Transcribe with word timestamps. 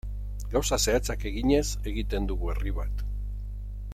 Gauza 0.53 0.79
zehatzak 0.85 1.25
eginez 1.31 1.61
egiten 1.93 2.31
dugu 2.33 2.51
herri 2.55 2.75
bat. 2.81 3.05